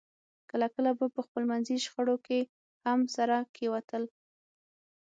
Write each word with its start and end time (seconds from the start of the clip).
کله 0.49 0.67
کله 0.75 0.91
به 0.97 1.05
په 1.15 1.21
خپلمنځي 1.27 1.77
شخړو 1.85 2.15
کې 2.27 2.39
هم 2.85 2.99
سره 3.15 3.37
کېوتل 3.55 4.03